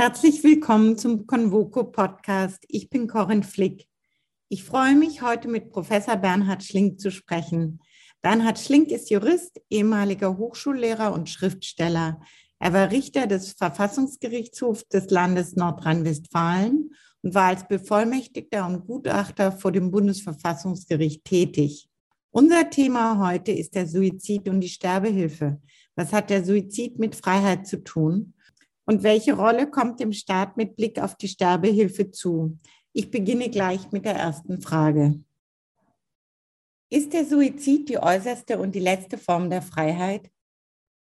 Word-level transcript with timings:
Herzlich 0.00 0.42
willkommen 0.42 0.96
zum 0.96 1.26
Convoco 1.26 1.84
Podcast. 1.84 2.64
Ich 2.68 2.88
bin 2.88 3.06
Corinne 3.06 3.42
Flick. 3.42 3.86
Ich 4.48 4.64
freue 4.64 4.94
mich, 4.94 5.20
heute 5.20 5.46
mit 5.46 5.68
Professor 5.68 6.16
Bernhard 6.16 6.64
Schlink 6.64 6.98
zu 6.98 7.10
sprechen. 7.10 7.80
Bernhard 8.22 8.58
Schlink 8.58 8.92
ist 8.92 9.10
Jurist, 9.10 9.60
ehemaliger 9.68 10.38
Hochschullehrer 10.38 11.12
und 11.12 11.28
Schriftsteller. 11.28 12.18
Er 12.58 12.72
war 12.72 12.90
Richter 12.90 13.26
des 13.26 13.52
Verfassungsgerichtshofs 13.52 14.88
des 14.88 15.10
Landes 15.10 15.54
Nordrhein-Westfalen 15.54 16.94
und 17.20 17.34
war 17.34 17.48
als 17.48 17.68
Bevollmächtigter 17.68 18.66
und 18.66 18.86
Gutachter 18.86 19.52
vor 19.52 19.70
dem 19.70 19.90
Bundesverfassungsgericht 19.90 21.24
tätig. 21.26 21.90
Unser 22.30 22.70
Thema 22.70 23.18
heute 23.18 23.52
ist 23.52 23.74
der 23.74 23.86
Suizid 23.86 24.48
und 24.48 24.62
die 24.62 24.70
Sterbehilfe. 24.70 25.60
Was 25.94 26.14
hat 26.14 26.30
der 26.30 26.42
Suizid 26.42 26.98
mit 26.98 27.16
Freiheit 27.16 27.66
zu 27.66 27.84
tun? 27.84 28.32
Und 28.90 29.04
welche 29.04 29.34
Rolle 29.34 29.70
kommt 29.70 30.00
dem 30.00 30.12
Staat 30.12 30.56
mit 30.56 30.74
Blick 30.74 30.98
auf 30.98 31.14
die 31.14 31.28
Sterbehilfe 31.28 32.10
zu? 32.10 32.58
Ich 32.92 33.08
beginne 33.08 33.48
gleich 33.48 33.92
mit 33.92 34.04
der 34.04 34.16
ersten 34.16 34.60
Frage. 34.60 35.22
Ist 36.88 37.12
der 37.12 37.24
Suizid 37.24 37.88
die 37.88 37.98
äußerste 37.98 38.58
und 38.58 38.74
die 38.74 38.80
letzte 38.80 39.16
Form 39.16 39.48
der 39.48 39.62
Freiheit? 39.62 40.28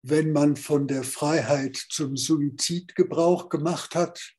Wenn 0.03 0.31
man 0.31 0.57
von 0.57 0.87
der 0.87 1.01
Freiheit 1.01 1.75
zum 1.75 2.17
Suizid 2.17 2.93
Gebrauch 2.93 3.49
gemacht 3.49 3.95
hat, 3.95 4.35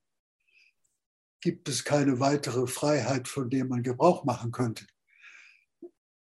gibt 1.41 1.69
es 1.69 1.83
keine 1.83 2.21
weitere 2.21 2.69
Freiheit, 2.69 3.27
von 3.27 3.51
der 3.51 3.65
man 3.65 3.83
Gebrauch 3.83 4.23
machen 4.23 4.53
könnte. 4.53 4.87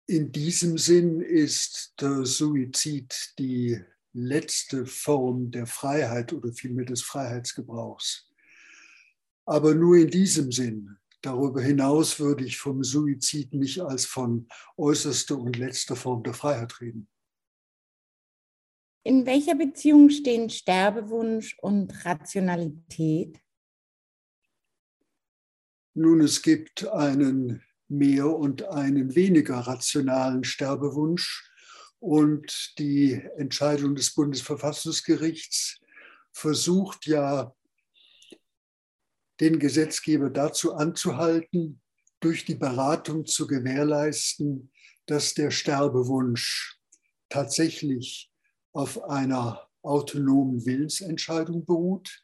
In 0.05 0.31
diesem 0.31 0.77
Sinn 0.77 1.21
ist 1.21 1.95
der 1.99 2.27
Suizid 2.27 3.33
die 3.39 3.83
letzte 4.17 4.85
Form 4.85 5.51
der 5.51 5.67
Freiheit 5.67 6.33
oder 6.33 6.51
vielmehr 6.51 6.85
des 6.85 7.03
Freiheitsgebrauchs. 7.03 8.31
Aber 9.45 9.75
nur 9.75 9.97
in 9.97 10.09
diesem 10.09 10.51
Sinn. 10.51 10.97
Darüber 11.21 11.61
hinaus 11.61 12.19
würde 12.19 12.45
ich 12.45 12.57
vom 12.57 12.83
Suizid 12.83 13.53
nicht 13.53 13.79
als 13.79 14.05
von 14.05 14.47
äußerster 14.77 15.37
und 15.37 15.57
letzter 15.57 15.95
Form 15.95 16.23
der 16.23 16.33
Freiheit 16.33 16.79
reden. 16.81 17.07
In 19.03 19.25
welcher 19.25 19.55
Beziehung 19.55 20.09
stehen 20.09 20.49
Sterbewunsch 20.49 21.57
und 21.61 22.05
Rationalität? 22.05 23.39
Nun, 25.93 26.21
es 26.21 26.41
gibt 26.41 26.87
einen 26.87 27.63
mehr 27.87 28.27
und 28.27 28.63
einen 28.63 29.15
weniger 29.15 29.59
rationalen 29.59 30.43
Sterbewunsch. 30.43 31.49
Und 31.99 32.73
die 32.77 33.13
Entscheidung 33.37 33.95
des 33.95 34.13
Bundesverfassungsgerichts 34.13 35.79
versucht 36.31 37.07
ja, 37.07 37.53
den 39.39 39.59
Gesetzgeber 39.59 40.29
dazu 40.29 40.73
anzuhalten, 40.73 41.81
durch 42.19 42.45
die 42.45 42.55
Beratung 42.55 43.25
zu 43.25 43.45
gewährleisten, 43.45 44.71
dass 45.05 45.33
der 45.33 45.51
Sterbewunsch 45.51 46.79
tatsächlich 47.29 48.31
auf 48.73 49.03
einer 49.03 49.67
autonomen 49.83 50.65
Willensentscheidung 50.65 51.65
beruht. 51.65 52.23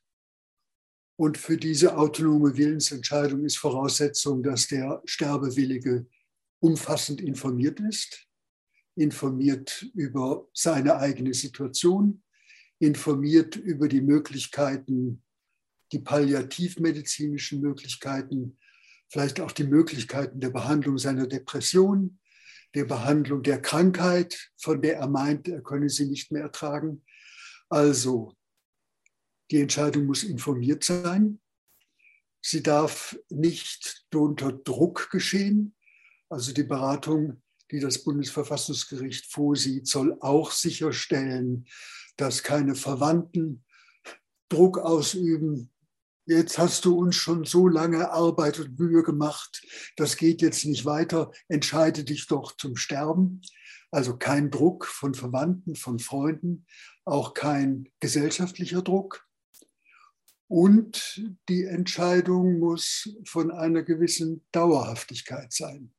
Und 1.16 1.38
für 1.38 1.58
diese 1.58 1.98
autonome 1.98 2.58
Willensentscheidung 2.58 3.46
ist 3.46 3.58
Voraussetzung, 3.58 4.42
dass 4.42 4.68
der 4.68 5.02
Sterbewillige 5.06 6.08
umfassend 6.60 7.22
informiert 7.22 7.80
ist 7.80 8.28
informiert 8.96 9.86
über 9.94 10.48
seine 10.54 10.98
eigene 10.98 11.34
Situation, 11.34 12.24
informiert 12.80 13.56
über 13.56 13.88
die 13.88 14.02
Möglichkeiten, 14.02 15.24
die 15.92 16.00
palliativmedizinischen 16.00 17.62
Möglichkeiten, 17.62 18.58
vielleicht 19.10 19.40
auch 19.40 19.52
die 19.52 19.64
Möglichkeiten 19.64 20.40
der 20.40 20.50
Behandlung 20.50 20.98
seiner 20.98 21.28
Depression, 21.28 22.20
der 22.74 22.86
Behandlung 22.86 23.44
der 23.44 23.62
Krankheit, 23.62 24.52
von 24.58 24.82
der 24.82 24.98
er 24.98 25.08
meint, 25.08 25.48
er 25.48 25.62
könne 25.62 25.90
sie 25.90 26.08
nicht 26.08 26.32
mehr 26.32 26.42
ertragen. 26.42 27.04
Also, 27.70 28.36
die 29.52 29.62
Entscheidung 29.62 30.06
muss 30.06 30.24
informiert 30.24 30.84
sein. 30.84 31.40
Sie 32.42 32.64
darf 32.64 33.18
nicht 33.30 34.08
unter 34.14 34.52
Druck 34.52 35.12
geschehen. 35.12 35.76
Also 36.30 36.52
die 36.54 36.64
Beratung 36.64 37.43
die 37.74 37.80
das 37.80 38.04
Bundesverfassungsgericht 38.04 39.26
vorsieht, 39.34 39.88
soll 39.88 40.16
auch 40.22 40.52
sicherstellen, 40.52 41.66
dass 42.18 42.44
keine 42.44 42.76
Verwandten 42.76 43.66
Druck 44.48 44.78
ausüben. 44.78 45.72
Jetzt 46.26 46.60
hast 46.60 46.86
du 46.86 46.96
uns 46.96 47.16
schon 47.16 47.46
so 47.46 47.68
lange 47.68 48.12
Arbeit 48.12 48.60
und 48.60 48.80
Mühe 48.80 49.02
gemacht, 49.02 49.66
das 49.98 50.16
geht 50.18 50.44
jetzt 50.44 50.66
nicht 50.66 50.86
weiter, 50.86 51.32
entscheide 51.48 52.04
dich 52.04 52.28
doch 52.28 52.56
zum 52.56 52.78
Sterben. 52.78 53.42
Also 53.90 54.18
kein 54.18 54.52
Druck 54.52 54.86
von 54.86 55.16
Verwandten, 55.16 55.76
von 55.76 55.98
Freunden, 55.98 56.66
auch 57.06 57.34
kein 57.34 57.90
gesellschaftlicher 58.00 58.84
Druck. 58.84 59.28
Und 60.48 61.24
die 61.50 61.64
Entscheidung 61.64 62.60
muss 62.60 63.10
von 63.26 63.50
einer 63.50 63.82
gewissen 63.82 64.46
Dauerhaftigkeit 64.52 65.52
sein. 65.52 65.92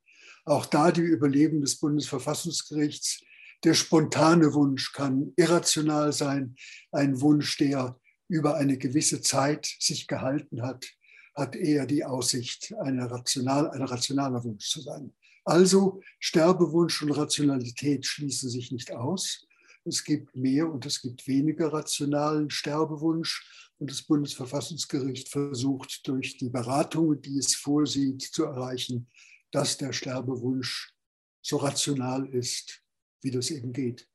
Auch 0.45 0.67
da 0.67 0.93
die 0.93 1.01
Überleben 1.01 1.61
des 1.61 1.77
Bundesverfassungsgerichts. 1.77 3.23
Der 3.65 3.75
spontane 3.75 4.53
Wunsch 4.53 4.93
kann 4.93 5.33
irrational 5.37 6.13
sein. 6.13 6.55
Ein 6.93 7.21
Wunsch, 7.21 7.57
der 7.57 7.99
über 8.29 8.57
eine 8.57 8.77
gewisse 8.77 9.23
Zeit 9.23 9.75
sich 9.79 10.07
gehalten 10.07 10.63
hat, 10.63 10.87
hat 11.35 11.57
eher 11.57 11.87
die 11.87 12.05
Aussicht, 12.05 12.75
eine 12.81 13.11
rational, 13.11 13.71
ein 13.71 13.83
rationaler 13.83 14.45
Wunsch 14.45 14.69
zu 14.69 14.81
sein. 14.83 15.13
Also 15.45 16.01
Sterbewunsch 16.21 17.03
und 17.03 17.13
Rationalität 17.13 18.07
schließen 18.07 18.49
sich 18.49 18.71
nicht 18.71 18.93
aus. 18.93 19.47
Es 19.85 20.05
gibt 20.05 20.35
mehr 20.35 20.71
und 20.71 20.87
es 20.87 21.03
gibt 21.03 21.27
weniger 21.27 21.73
rationalen 21.73 22.49
Sterbewunsch. 22.51 23.71
Und 23.79 23.91
das 23.91 24.03
Bundesverfassungsgericht 24.03 25.29
versucht 25.29 26.07
durch 26.07 26.39
die 26.39 26.49
Beratungen, 26.49 27.21
die 27.21 27.39
es 27.39 27.55
vorsieht, 27.55 28.23
zu 28.23 28.45
erreichen, 28.45 29.09
dass 29.55 29.79
der 29.79 29.93
Sterbewunsch 29.93 30.93
so 31.41 31.59
rational 31.59 32.27
ist, 32.27 32.83
wie 33.23 33.31
das 33.31 33.51
eben 33.51 33.73
geht. 33.73 34.09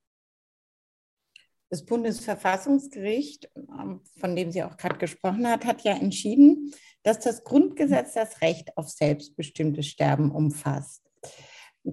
Das 1.70 1.86
Bundesverfassungsgericht, 1.86 3.50
ähm, 3.56 4.02
von 4.20 4.36
dem 4.36 4.52
sie 4.52 4.64
auch 4.64 4.76
gerade 4.76 4.98
gesprochen 4.98 5.48
hat, 5.48 5.66
hat 5.66 5.84
ja 5.84 5.96
entschieden, 5.96 6.74
dass 7.04 7.20
das 7.20 7.44
Grundgesetz 7.44 8.14
das 8.14 8.42
Recht 8.42 8.76
auf 8.76 8.90
selbstbestimmtes 8.90 9.88
Sterben 9.88 10.32
umfasst. 10.32 11.04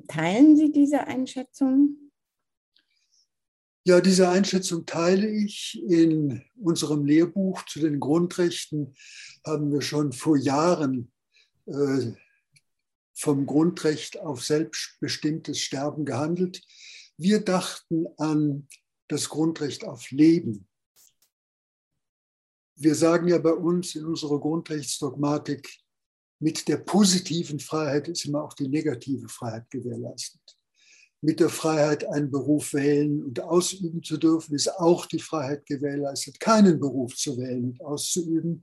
Teilen 0.08 0.56
Sie 0.56 0.72
diese 0.72 1.06
Einschätzung? 1.06 2.10
Ja, 3.84 4.00
diese 4.00 4.28
Einschätzung 4.28 4.84
teile 4.86 5.28
ich. 5.28 5.80
In 5.86 6.42
unserem 6.56 7.04
Lehrbuch 7.04 7.64
zu 7.66 7.78
den 7.78 8.00
Grundrechten 8.00 8.96
haben 9.46 9.70
wir 9.70 9.82
schon 9.82 10.12
vor 10.12 10.36
Jahren 10.36 11.12
äh, 11.66 12.12
vom 13.16 13.46
Grundrecht 13.46 14.18
auf 14.20 14.44
selbstbestimmtes 14.44 15.58
Sterben 15.58 16.04
gehandelt. 16.04 16.62
Wir 17.16 17.40
dachten 17.40 18.06
an 18.18 18.68
das 19.08 19.28
Grundrecht 19.28 19.84
auf 19.84 20.10
Leben. 20.10 20.68
Wir 22.78 22.94
sagen 22.94 23.28
ja 23.28 23.38
bei 23.38 23.54
uns 23.54 23.94
in 23.94 24.04
unserer 24.04 24.38
Grundrechtsdogmatik, 24.38 25.66
mit 26.38 26.68
der 26.68 26.76
positiven 26.76 27.58
Freiheit 27.58 28.08
ist 28.08 28.26
immer 28.26 28.44
auch 28.44 28.52
die 28.52 28.68
negative 28.68 29.26
Freiheit 29.28 29.70
gewährleistet. 29.70 30.55
Mit 31.26 31.40
der 31.40 31.48
Freiheit, 31.48 32.08
einen 32.08 32.30
Beruf 32.30 32.72
wählen 32.72 33.20
und 33.20 33.40
ausüben 33.40 34.00
zu 34.00 34.16
dürfen, 34.16 34.54
ist 34.54 34.68
auch 34.68 35.06
die 35.06 35.18
Freiheit 35.18 35.66
gewährleistet, 35.66 36.38
keinen 36.38 36.78
Beruf 36.78 37.16
zu 37.16 37.36
wählen 37.36 37.64
und 37.64 37.80
auszuüben. 37.80 38.62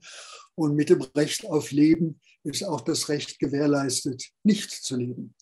Und 0.54 0.74
mit 0.74 0.88
dem 0.88 1.02
Recht 1.02 1.44
auf 1.44 1.72
Leben 1.72 2.22
ist 2.42 2.64
auch 2.64 2.80
das 2.80 3.10
Recht 3.10 3.38
gewährleistet, 3.38 4.30
nicht 4.44 4.70
zu 4.70 4.96
leben. 4.96 5.34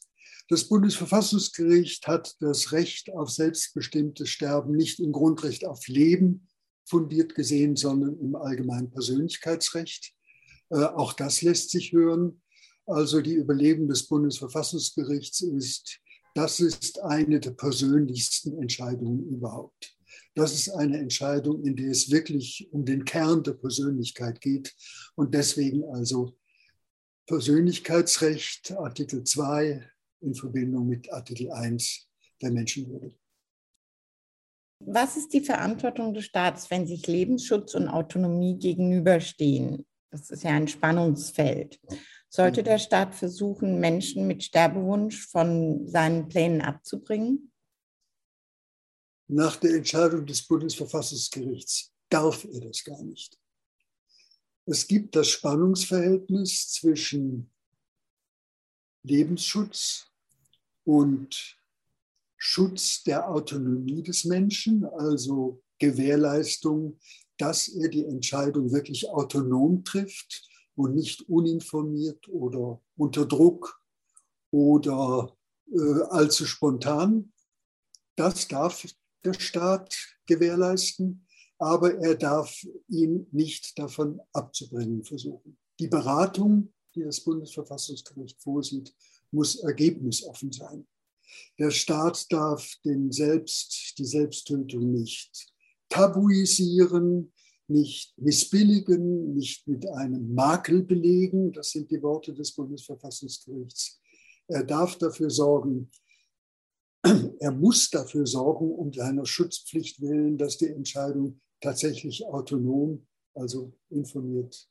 Das 0.49 0.65
Bundesverfassungsgericht 0.65 2.09
hat 2.09 2.35
das 2.41 2.73
Recht 2.73 3.13
auf 3.13 3.31
selbstbestimmtes 3.31 4.29
Sterben 4.29 4.75
nicht 4.75 4.99
im 4.99 5.13
Grundrecht 5.13 5.65
auf 5.65 5.87
Leben 5.87 6.49
fundiert 6.87 7.37
gesehen, 7.37 7.77
sondern 7.77 8.19
im 8.19 8.35
allgemeinen 8.35 8.91
Persönlichkeitsrecht. 8.91 10.13
Äh, 10.71 10.87
auch 10.87 11.13
das 11.13 11.41
lässt 11.41 11.71
sich 11.71 11.93
hören. 11.93 12.43
Also 12.85 13.21
die 13.21 13.35
Überleben 13.35 13.87
des 13.87 14.09
Bundesverfassungsgerichts 14.09 15.43
ist, 15.43 16.01
das 16.34 16.61
ist 16.61 17.00
eine 17.02 17.40
der 17.40 17.52
persönlichsten 17.52 18.61
Entscheidungen 18.61 19.29
überhaupt. 19.29 19.96
Das 20.34 20.55
ist 20.55 20.70
eine 20.70 20.99
Entscheidung, 20.99 21.62
in 21.64 21.76
der 21.76 21.90
es 21.90 22.11
wirklich 22.11 22.69
um 22.73 22.84
den 22.84 23.05
Kern 23.05 23.43
der 23.43 23.52
Persönlichkeit 23.52 24.40
geht 24.40 24.75
und 25.14 25.34
deswegen 25.34 25.84
also 25.84 26.37
Persönlichkeitsrecht, 27.26 28.73
Artikel 28.73 29.25
2 29.25 29.87
in 30.20 30.34
Verbindung 30.34 30.88
mit 30.88 31.12
Artikel 31.12 31.50
1 31.50 32.08
der 32.40 32.50
Menschenwürde. 32.50 33.14
Was 34.81 35.17
ist 35.17 35.32
die 35.32 35.40
Verantwortung 35.40 36.12
des 36.12 36.25
Staates, 36.25 36.70
wenn 36.70 36.87
sich 36.87 37.06
Lebensschutz 37.06 37.75
und 37.75 37.88
Autonomie 37.88 38.58
gegenüberstehen? 38.58 39.87
Das 40.11 40.31
ist 40.31 40.43
ja 40.43 40.50
ein 40.50 40.67
Spannungsfeld. 40.67 41.81
Sollte 42.34 42.62
der 42.62 42.79
Staat 42.79 43.14
versuchen, 43.14 43.79
Menschen 43.79 44.26
mit 44.26 44.43
Sterbewunsch 44.43 45.26
von 45.29 45.87
seinen 45.87 46.31
Plänen 46.31 46.62
abzubringen? 46.62 47.52
Nach 49.29 49.56
der 49.56 49.75
Entscheidung 49.75 50.25
des 50.25 50.46
Bundesverfassungsgerichts 50.46 51.93
darf 52.08 52.44
er 52.50 52.61
das 52.61 52.84
gar 52.84 53.02
nicht. 53.02 53.38
Es 54.64 54.87
gibt 54.87 55.14
das 55.14 55.29
Spannungsverhältnis 55.29 56.73
zwischen 56.73 57.50
Lebensschutz 59.02 60.06
und 60.84 61.58
Schutz 62.38 63.02
der 63.02 63.29
Autonomie 63.29 64.02
des 64.02 64.25
Menschen, 64.25 64.87
also 64.87 65.62
Gewährleistung, 65.79 66.99
dass 67.37 67.69
er 67.69 67.90
die 67.90 68.06
Entscheidung 68.06 68.73
wirklich 68.73 69.06
autonom 69.11 69.84
trifft 69.84 70.49
und 70.75 70.95
nicht 70.95 71.29
uninformiert 71.29 72.29
oder 72.29 72.81
unter 72.97 73.27
Druck 73.27 73.81
oder 74.51 75.37
äh, 75.73 76.03
allzu 76.11 76.47
spontan. 76.47 77.33
Das 78.17 78.49
darf 78.49 78.87
der 79.25 79.35
Staat 79.35 79.97
gewährleisten, 80.27 81.27
aber 81.59 81.95
er 81.99 82.15
darf 82.15 82.67
ihn 82.89 83.27
nicht 83.33 83.79
davon 83.79 84.21
abzubringen 84.33 85.05
versuchen. 85.05 85.57
Die 85.79 85.89
Beratung, 85.89 86.73
die 86.95 87.03
das 87.03 87.21
Bundesverfassungsgericht 87.21 88.43
vorsieht, 88.43 88.95
muss 89.31 89.57
ergebnisoffen 89.57 90.53
sein. 90.53 90.87
Der 91.59 91.71
Staat 91.71 92.31
darf 92.31 92.77
den 92.85 93.11
Selbst, 93.11 93.95
die 93.99 94.05
Selbsttötung 94.05 94.91
nicht 94.91 95.53
tabuisieren, 95.89 97.33
nicht 97.73 98.17
missbilligen, 98.19 99.35
nicht 99.35 99.67
mit 99.67 99.89
einem 99.89 100.35
Makel 100.35 100.83
belegen. 100.83 101.53
Das 101.53 101.71
sind 101.71 101.91
die 101.91 102.03
Worte 102.03 102.33
des 102.33 102.55
Bundesverfassungsgerichts. 102.55 104.01
Er 104.49 104.65
darf 104.65 104.97
dafür 104.97 105.31
sorgen, 105.31 105.91
er 107.41 107.53
muss 107.53 107.91
dafür 107.91 108.27
sorgen, 108.27 108.71
um 108.71 108.93
seiner 108.93 109.27
Schutzpflicht 109.27 110.01
willen, 110.01 110.39
dass 110.39 110.59
die 110.59 110.69
Entscheidung 110.69 111.41
tatsächlich 111.61 112.25
autonom, 112.27 113.07
also 113.35 113.73
informiert, 113.89 114.69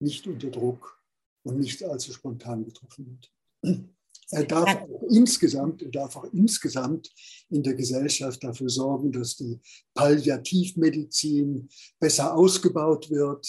nicht 0.00 0.26
unter 0.26 0.50
Druck 0.50 1.00
und 1.44 1.58
nicht 1.58 1.82
allzu 1.84 2.12
spontan 2.12 2.64
getroffen 2.64 3.20
wird. 3.62 3.84
Er 4.32 4.44
darf 4.44 4.68
auch 4.68 5.02
insgesamt, 5.10 5.82
er 5.82 5.90
darf 5.90 6.16
auch 6.16 6.32
insgesamt 6.32 7.10
in 7.50 7.62
der 7.62 7.74
Gesellschaft 7.74 8.42
dafür 8.44 8.68
sorgen, 8.68 9.10
dass 9.10 9.36
die 9.36 9.58
Palliativmedizin 9.94 11.68
besser 11.98 12.34
ausgebaut 12.34 13.10
wird, 13.10 13.46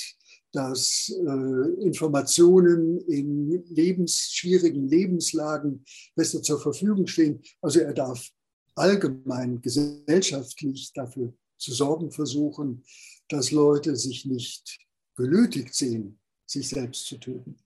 dass 0.52 1.10
äh, 1.10 1.84
Informationen 1.84 3.00
in 3.02 3.64
lebens, 3.68 4.32
schwierigen 4.32 4.88
Lebenslagen 4.88 5.86
besser 6.16 6.42
zur 6.42 6.60
Verfügung 6.60 7.08
stehen. 7.08 7.42
Also 7.62 7.80
er 7.80 7.94
darf 7.94 8.30
allgemein 8.76 9.62
gesellschaftlich 9.62 10.92
dafür 10.94 11.34
zu 11.58 11.72
sorgen 11.74 12.12
versuchen, 12.12 12.84
dass 13.30 13.52
Leute 13.52 13.96
sich 13.96 14.26
nicht 14.26 14.80
genötigt 15.16 15.74
sehen, 15.74 16.20
sich 16.46 16.68
selbst 16.68 17.06
zu 17.06 17.18
töten. 17.18 17.58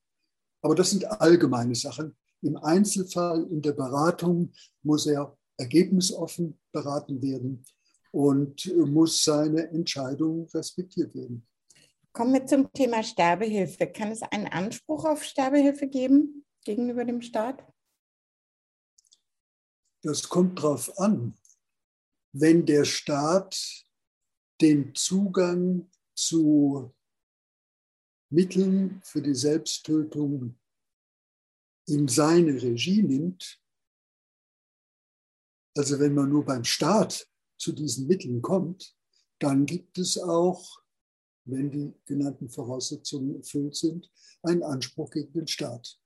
Aber 0.61 0.75
das 0.75 0.91
sind 0.91 1.05
allgemeine 1.05 1.75
Sachen. 1.75 2.15
Im 2.45 2.57
Einzelfall 2.57 3.47
in 3.49 3.59
der 3.63 3.73
Beratung 3.73 4.53
muss 4.83 5.07
er 5.07 5.35
ergebnisoffen 5.57 6.59
beraten 6.71 7.19
werden 7.19 7.65
und 8.11 8.71
muss 8.75 9.23
seine 9.23 9.67
Entscheidung 9.69 10.47
respektiert 10.53 11.15
werden. 11.15 11.47
Kommen 12.13 12.33
wir 12.33 12.45
zum 12.45 12.71
Thema 12.71 13.01
Sterbehilfe. 13.01 13.87
Kann 13.87 14.11
es 14.11 14.21
einen 14.21 14.47
Anspruch 14.47 15.05
auf 15.05 15.23
Sterbehilfe 15.23 15.87
geben 15.87 16.45
gegenüber 16.63 17.03
dem 17.03 17.23
Staat? 17.23 17.65
Das 20.03 20.29
kommt 20.29 20.59
darauf 20.59 20.99
an. 20.99 21.33
Wenn 22.31 22.63
der 22.67 22.85
Staat 22.85 23.59
den 24.61 24.93
Zugang 24.93 25.89
zu 26.13 26.93
Mitteln 28.29 29.01
für 29.03 29.23
die 29.23 29.33
Selbsttötung 29.33 30.59
in 31.87 32.07
seine 32.07 32.61
Regie 32.61 33.03
nimmt, 33.03 33.61
also 35.77 35.99
wenn 35.99 36.13
man 36.13 36.29
nur 36.29 36.45
beim 36.45 36.63
Staat 36.63 37.27
zu 37.57 37.71
diesen 37.71 38.07
Mitteln 38.07 38.41
kommt, 38.41 38.95
dann 39.39 39.65
gibt 39.65 39.97
es 39.97 40.17
auch, 40.17 40.81
wenn 41.45 41.69
die 41.69 41.93
genannten 42.05 42.49
Voraussetzungen 42.49 43.35
erfüllt 43.35 43.75
sind, 43.75 44.09
einen 44.41 44.63
Anspruch 44.63 45.11
gegen 45.11 45.33
den 45.33 45.47
Staat. 45.47 45.99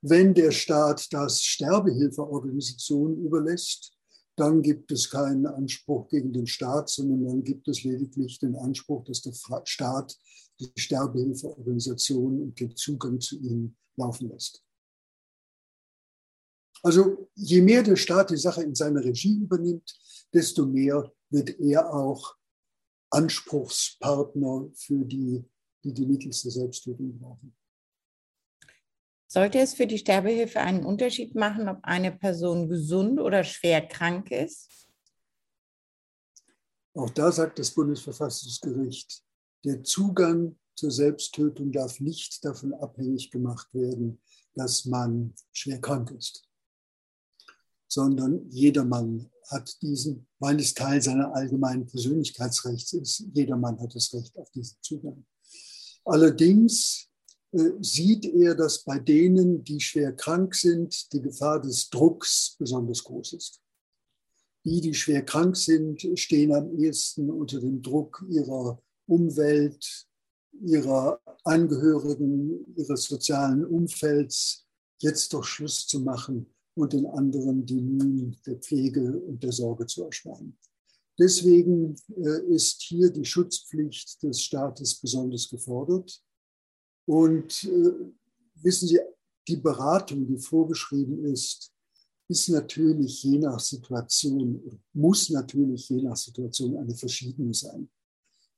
Wenn 0.00 0.32
der 0.34 0.52
Staat 0.52 1.12
das 1.12 1.42
Sterbehilfeorganisationen 1.42 3.24
überlässt, 3.24 3.94
dann 4.36 4.62
gibt 4.62 4.90
es 4.90 5.10
keinen 5.10 5.46
Anspruch 5.46 6.08
gegen 6.08 6.32
den 6.32 6.46
Staat, 6.46 6.88
sondern 6.88 7.24
dann 7.24 7.44
gibt 7.44 7.68
es 7.68 7.82
lediglich 7.84 8.38
den 8.38 8.56
Anspruch, 8.56 9.04
dass 9.04 9.22
der 9.22 9.32
Staat 9.64 10.16
die 10.60 10.72
Sterbehilfeorganisationen 10.76 12.42
und 12.42 12.58
den 12.60 12.74
Zugang 12.76 13.20
zu 13.20 13.36
ihnen 13.36 13.76
laufen 13.96 14.28
lässt. 14.28 14.64
Also 16.84 17.30
je 17.34 17.62
mehr 17.62 17.82
der 17.82 17.96
Staat 17.96 18.28
die 18.28 18.36
Sache 18.36 18.62
in 18.62 18.74
seine 18.74 19.02
Regie 19.02 19.38
übernimmt, 19.38 19.98
desto 20.34 20.66
mehr 20.66 21.10
wird 21.30 21.58
er 21.58 21.90
auch 21.90 22.36
Anspruchspartner 23.08 24.68
für 24.74 25.02
die, 25.06 25.42
die 25.82 25.94
die 25.94 26.04
Mittel 26.04 26.30
zur 26.32 26.50
Selbsttötung 26.50 27.18
brauchen. 27.18 27.56
Sollte 29.28 29.60
es 29.60 29.72
für 29.72 29.86
die 29.86 29.96
Sterbehilfe 29.96 30.60
einen 30.60 30.84
Unterschied 30.84 31.34
machen, 31.34 31.70
ob 31.70 31.78
eine 31.84 32.12
Person 32.12 32.68
gesund 32.68 33.18
oder 33.18 33.44
schwer 33.44 33.88
krank 33.88 34.30
ist? 34.30 34.86
Auch 36.92 37.10
da 37.10 37.32
sagt 37.32 37.58
das 37.58 37.70
Bundesverfassungsgericht, 37.70 39.24
der 39.64 39.82
Zugang 39.82 40.58
zur 40.76 40.90
Selbsttötung 40.90 41.72
darf 41.72 41.98
nicht 42.00 42.44
davon 42.44 42.74
abhängig 42.74 43.30
gemacht 43.30 43.72
werden, 43.72 44.20
dass 44.54 44.84
man 44.84 45.34
schwer 45.50 45.80
krank 45.80 46.10
ist 46.10 46.46
sondern 47.88 48.48
jedermann 48.50 49.30
hat 49.48 49.80
diesen, 49.82 50.26
weil 50.38 50.58
es 50.60 50.74
Teil 50.74 51.02
seiner 51.02 51.34
allgemeinen 51.34 51.86
Persönlichkeitsrechts 51.86 52.92
ist, 52.94 53.24
jedermann 53.32 53.78
hat 53.80 53.94
das 53.94 54.12
Recht 54.14 54.36
auf 54.38 54.50
diesen 54.50 54.76
Zugang. 54.80 55.24
Allerdings 56.04 57.08
äh, 57.52 57.70
sieht 57.80 58.24
er, 58.24 58.54
dass 58.54 58.84
bei 58.84 58.98
denen, 58.98 59.64
die 59.64 59.80
schwer 59.80 60.12
krank 60.12 60.54
sind, 60.54 61.12
die 61.12 61.20
Gefahr 61.20 61.60
des 61.60 61.90
Drucks 61.90 62.56
besonders 62.58 63.04
groß 63.04 63.34
ist. 63.34 63.60
Die, 64.64 64.80
die 64.80 64.94
schwer 64.94 65.22
krank 65.22 65.56
sind, 65.56 66.06
stehen 66.14 66.54
am 66.54 66.78
ehesten 66.78 67.30
unter 67.30 67.60
dem 67.60 67.82
Druck 67.82 68.24
ihrer 68.30 68.82
Umwelt, 69.06 70.06
ihrer 70.62 71.20
Angehörigen, 71.44 72.64
ihres 72.76 73.04
sozialen 73.04 73.64
Umfelds, 73.64 74.66
jetzt 75.00 75.34
doch 75.34 75.44
Schluss 75.44 75.86
zu 75.86 76.00
machen 76.00 76.53
und 76.74 76.92
den 76.92 77.06
anderen 77.06 77.64
die 77.64 77.80
Mühen 77.80 78.36
der 78.46 78.56
Pflege 78.56 79.18
und 79.18 79.42
der 79.42 79.52
Sorge 79.52 79.86
zu 79.86 80.04
ersparen. 80.04 80.56
Deswegen 81.18 81.94
äh, 82.16 82.54
ist 82.54 82.82
hier 82.82 83.10
die 83.10 83.24
Schutzpflicht 83.24 84.22
des 84.22 84.42
Staates 84.42 84.96
besonders 84.96 85.48
gefordert. 85.48 86.20
Und 87.06 87.64
äh, 87.64 87.92
wissen 88.54 88.88
Sie, 88.88 88.98
die 89.46 89.56
Beratung, 89.56 90.26
die 90.26 90.38
vorgeschrieben 90.38 91.24
ist, 91.24 91.70
ist 92.28 92.48
natürlich 92.48 93.22
je 93.22 93.38
nach 93.38 93.60
Situation, 93.60 94.80
muss 94.94 95.28
natürlich 95.30 95.88
je 95.88 96.02
nach 96.02 96.16
Situation 96.16 96.76
eine 96.76 96.94
verschiedene 96.94 97.52
sein. 97.52 97.88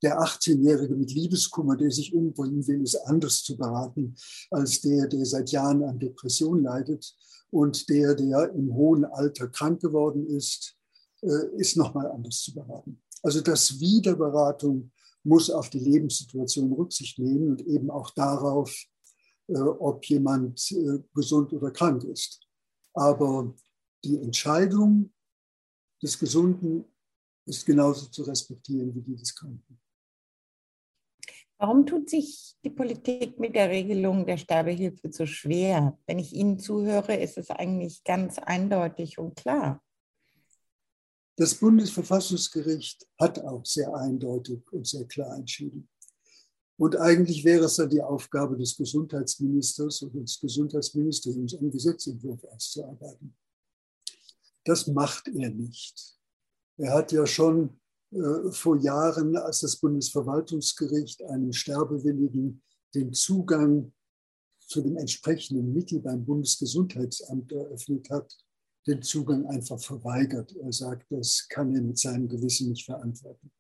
Der 0.03 0.21
18-Jährige 0.21 0.95
mit 0.95 1.13
Liebeskummer, 1.13 1.77
der 1.77 1.91
sich 1.91 2.15
umbringen 2.15 2.67
will, 2.67 2.83
ist 2.83 2.97
anders 2.97 3.43
zu 3.43 3.57
beraten 3.57 4.15
als 4.51 4.81
der, 4.81 5.09
der 5.09 5.25
seit 5.25 5.51
Jahren 5.51 5.83
an 5.83 5.99
Depression 5.99 6.63
leidet 6.63 7.15
und 7.57 7.89
der, 7.89 8.15
der 8.15 8.53
im 8.53 8.75
hohen 8.75 9.07
Alter 9.07 9.49
krank 9.49 9.81
geworden 9.81 10.27
ist, 10.27 10.77
äh, 11.23 11.57
ist 11.57 11.75
nochmal 11.79 12.11
anders 12.11 12.43
zu 12.43 12.55
beraten. 12.55 13.03
Also 13.23 13.41
das 13.41 13.81
Wiederberatung 13.81 14.93
muss 15.25 15.49
auf 15.49 15.71
die 15.71 15.79
Lebenssituation 15.79 16.71
Rücksicht 16.75 17.19
nehmen 17.19 17.53
und 17.53 17.67
eben 17.67 17.91
auch 17.91 18.11
darauf, 18.11 18.71
äh, 19.49 19.59
ob 19.59 20.05
jemand 20.05 20.71
äh, 20.71 20.99
gesund 21.15 21.51
oder 21.55 21.71
krank 21.71 22.05
ist. 22.05 22.47
Aber 22.93 23.55
die 24.05 24.19
Entscheidung 24.21 25.15
des 26.03 26.19
Gesunden 26.19 26.85
ist 27.47 27.65
genauso 27.65 28.07
zu 28.11 28.23
respektieren 28.25 28.95
wie 28.95 29.01
die 29.01 29.17
des 29.17 29.35
Kranken. 29.35 29.81
Warum 31.59 31.87
tut 31.87 32.11
sich 32.11 32.55
die 32.65 32.71
Politik 32.71 33.39
mit 33.39 33.55
der 33.55 33.71
Regelung 33.71 34.27
der 34.27 34.37
Sterbehilfe 34.37 35.11
so 35.11 35.25
schwer? 35.25 35.99
Wenn 36.07 36.19
ich 36.19 36.35
Ihnen 36.35 36.59
zuhöre, 36.59 37.17
ist 37.17 37.39
es 37.39 37.51
eigentlich 37.51 38.05
ganz 38.05 38.39
eindeutig 38.39 39.19
und 39.19 39.37
klar. 39.37 39.83
Das 41.37 41.55
Bundesverfassungsgericht 41.55 43.07
hat 43.19 43.39
auch 43.39 43.65
sehr 43.65 43.95
eindeutig 43.95 44.61
und 44.71 44.87
sehr 44.87 45.07
klar 45.07 45.35
entschieden. 45.37 45.89
Und 46.79 46.97
eigentlich 46.97 47.43
wäre 47.45 47.65
es 47.65 47.77
dann 47.77 47.89
die 47.89 48.03
Aufgabe 48.03 48.57
des 48.59 48.77
Gesundheitsministers 48.77 50.03
und 50.03 50.15
des 50.15 50.39
Gesundheitsministeriums, 50.39 51.55
einen 51.55 51.71
Gesetzentwurf 51.71 52.45
auszuarbeiten. 52.45 53.35
Das 54.65 54.87
macht 54.87 55.29
er 55.29 55.49
nicht. 55.49 56.19
Er 56.77 56.93
hat 56.93 57.13
ja 57.13 57.27
schon 57.27 57.81
vor 58.51 58.77
Jahren, 58.79 59.37
als 59.37 59.61
das 59.61 59.77
Bundesverwaltungsgericht 59.77 61.23
einem 61.25 61.53
Sterbewilligen 61.53 62.63
den 62.95 63.13
Zugang 63.13 63.93
zu 64.61 64.81
dem 64.81 64.97
entsprechenden 64.97 65.73
Mittel 65.73 66.01
beim 66.01 66.25
Bundesgesundheitsamt 66.25 67.53
eröffnet 67.53 68.09
hat, 68.11 68.37
den 68.87 69.03
Zugang 69.03 69.47
einfach 69.47 69.81
verweigert. 69.81 70.55
Er 70.57 70.73
sagt, 70.73 71.11
das 71.11 71.47
kann 71.49 71.75
er 71.75 71.83
mit 71.83 71.99
seinem 71.99 72.29
Gewissen 72.29 72.69
nicht 72.69 72.85
verantworten. 72.85 73.51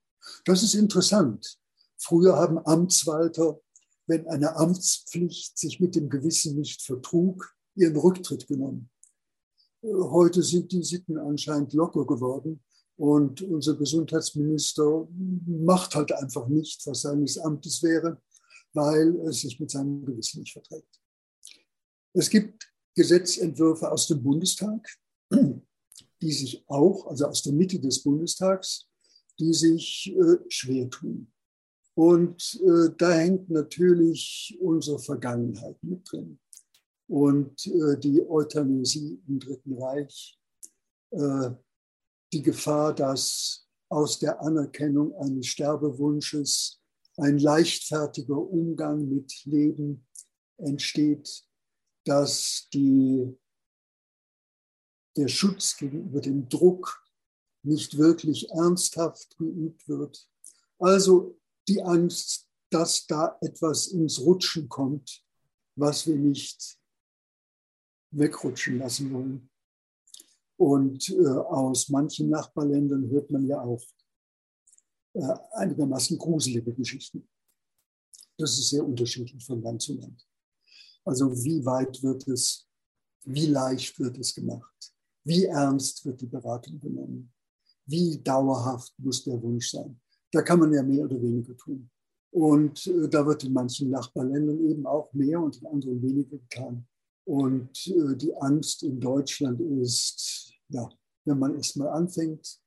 Das 0.44 0.62
ist 0.62 0.74
interessant. 0.74 1.58
Früher 1.98 2.36
haben 2.36 2.58
Amtswalter, 2.58 3.60
wenn 4.06 4.26
eine 4.28 4.56
Amtspflicht 4.56 5.58
sich 5.58 5.80
mit 5.80 5.96
dem 5.96 6.08
Gewissen 6.08 6.56
nicht 6.56 6.82
vertrug, 6.82 7.54
ihren 7.74 7.96
Rücktritt 7.96 8.46
genommen. 8.46 8.90
Heute 9.82 10.42
sind 10.42 10.72
die 10.72 10.82
Sitten 10.82 11.18
anscheinend 11.18 11.72
locker 11.72 12.06
geworden 12.06 12.62
und 12.96 13.42
unser 13.42 13.76
Gesundheitsminister 13.76 15.06
macht 15.46 15.94
halt 15.94 16.12
einfach 16.12 16.48
nicht, 16.48 16.86
was 16.86 17.02
seines 17.02 17.38
Amtes 17.38 17.82
wäre, 17.82 18.20
weil 18.72 19.16
es 19.28 19.40
sich 19.40 19.60
mit 19.60 19.70
seinem 19.70 20.04
Gewissen 20.04 20.40
nicht 20.40 20.52
verträgt. 20.52 21.00
Es 22.14 22.30
gibt 22.30 22.72
Gesetzentwürfe 22.94 23.90
aus 23.90 24.08
dem 24.08 24.22
Bundestag, 24.22 24.88
die 25.30 26.32
sich 26.32 26.64
auch, 26.66 27.06
also 27.06 27.26
aus 27.26 27.42
der 27.42 27.52
Mitte 27.52 27.78
des 27.78 28.02
Bundestags, 28.02 28.88
die 29.38 29.52
sich 29.52 30.14
äh, 30.16 30.38
schwer 30.48 30.88
tun. 30.88 31.30
Und 31.94 32.60
äh, 32.62 32.90
da 32.96 33.12
hängt 33.12 33.50
natürlich 33.50 34.56
unsere 34.60 34.98
Vergangenheit 34.98 35.76
mit 35.82 36.10
drin. 36.10 36.38
Und 37.08 37.66
äh, 37.66 37.98
die 37.98 38.22
Euthanasie 38.26 39.22
im 39.28 39.38
Dritten 39.38 39.74
Reich, 39.74 40.38
äh, 41.10 41.50
die 42.32 42.42
Gefahr, 42.42 42.94
dass 42.94 43.66
aus 43.88 44.18
der 44.18 44.40
Anerkennung 44.40 45.14
eines 45.16 45.46
Sterbewunsches 45.46 46.80
ein 47.16 47.38
leichtfertiger 47.38 48.36
Umgang 48.36 49.08
mit 49.08 49.44
Leben 49.44 50.06
entsteht, 50.58 51.44
dass 52.04 52.68
die 52.72 53.36
der 55.16 55.28
Schutz 55.28 55.76
gegenüber 55.76 56.20
dem 56.20 56.48
Druck 56.48 57.02
nicht 57.62 57.96
wirklich 57.96 58.50
ernsthaft 58.50 59.36
geübt 59.38 59.88
wird. 59.88 60.28
Also 60.78 61.38
die 61.68 61.82
Angst, 61.82 62.48
dass 62.70 63.06
da 63.06 63.38
etwas 63.40 63.88
ins 63.88 64.20
Rutschen 64.20 64.68
kommt, 64.68 65.24
was 65.74 66.06
wir 66.06 66.16
nicht 66.16 66.78
wegrutschen 68.10 68.78
lassen 68.78 69.12
wollen. 69.12 69.50
Und 70.58 71.08
äh, 71.10 71.26
aus 71.26 71.88
manchen 71.88 72.30
Nachbarländern 72.30 73.10
hört 73.10 73.30
man 73.30 73.46
ja 73.46 73.60
auch 73.60 73.82
äh, 75.14 75.34
einigermaßen 75.52 76.16
gruselige 76.18 76.72
Geschichten. 76.72 77.28
Das 78.38 78.58
ist 78.58 78.70
sehr 78.70 78.86
unterschiedlich 78.86 79.44
von 79.44 79.62
Land 79.62 79.82
zu 79.82 79.94
Land. 79.94 80.26
Also 81.04 81.32
wie 81.44 81.64
weit 81.64 82.02
wird 82.02 82.26
es, 82.28 82.68
wie 83.24 83.46
leicht 83.46 83.98
wird 83.98 84.18
es 84.18 84.34
gemacht? 84.34 84.92
Wie 85.24 85.44
ernst 85.44 86.04
wird 86.04 86.20
die 86.20 86.26
Beratung 86.26 86.80
genommen? 86.80 87.32
Wie 87.86 88.18
dauerhaft 88.18 88.92
muss 88.98 89.24
der 89.24 89.40
Wunsch 89.42 89.70
sein? 89.70 90.00
Da 90.32 90.42
kann 90.42 90.58
man 90.58 90.72
ja 90.72 90.82
mehr 90.82 91.04
oder 91.04 91.20
weniger 91.20 91.56
tun. 91.56 91.90
Und 92.30 92.86
äh, 92.86 93.08
da 93.08 93.26
wird 93.26 93.44
in 93.44 93.52
manchen 93.52 93.90
Nachbarländern 93.90 94.60
eben 94.68 94.86
auch 94.86 95.12
mehr 95.12 95.40
und 95.40 95.56
in 95.56 95.66
anderen 95.66 96.02
weniger 96.02 96.36
getan. 96.36 96.86
Und 97.24 97.86
äh, 97.86 98.16
die 98.16 98.36
Angst 98.36 98.82
in 98.82 99.00
Deutschland 99.00 99.60
ist, 99.60 100.45
ja, 100.68 100.88
wenn 101.24 101.38
man 101.38 101.56
erstmal 101.56 101.88
anfängt, 101.88 102.60